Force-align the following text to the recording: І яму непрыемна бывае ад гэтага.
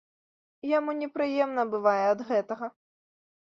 І 0.63 0.71
яму 0.77 0.95
непрыемна 1.01 1.67
бывае 1.75 2.03
ад 2.15 2.27
гэтага. 2.33 2.65